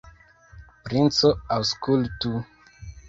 [0.87, 2.33] Princo, aŭskultu!